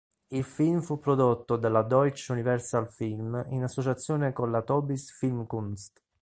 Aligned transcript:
Il 0.29 0.43
film 0.43 0.81
fu 0.81 0.97
prodotto 0.97 1.57
dalla 1.57 1.83
Deutsche 1.83 2.31
Universal-Film 2.31 3.49
in 3.49 3.61
associazione 3.61 4.33
con 4.33 4.49
la 4.49 4.63
Tobis 4.63 5.11
Filmkunst. 5.15 6.01